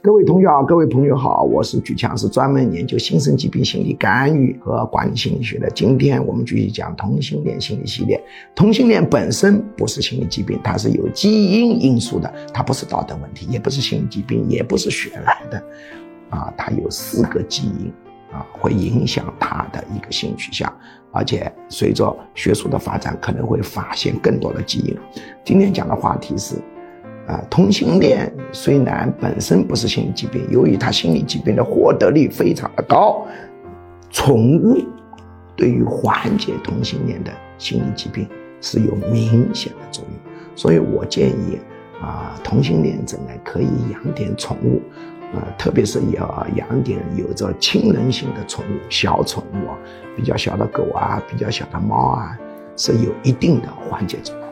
[0.00, 5.68] 各位同学好，各位朋友好，我是举强，是专门研究新生疾病心理干预和管理心理学的。
[5.70, 8.22] 今天我们继续讲同性恋心理系列。
[8.54, 15.62] 同性恋本身不是心理疾病，它是有基因因素的，它不是道德问题，也不是心理疾病，也不是血来的。
[16.30, 17.92] 啊，它有四个基因
[18.32, 20.72] 啊，会影响他的一个性取向，
[21.10, 24.96] 而且随着学术的发展，可能会发现更多的基因。
[25.44, 26.54] 今天讲的话题是。
[27.28, 33.26] 啊，同性恋虽然本身不是心理疾病，由于他心理疾病的获得率非常的高，
[34.10, 34.78] 宠物
[35.54, 38.26] 对于缓解同性恋的心理疾病
[38.62, 41.58] 是有明显的作用，所以我建议
[42.00, 44.80] 啊，同性恋者呢可以养点宠物，
[45.36, 49.68] 啊，特别是要养点有着亲人性的宠物，小宠物，
[50.16, 52.38] 比较小的狗啊，比较小的猫啊，
[52.74, 54.48] 是有一定的缓解作用。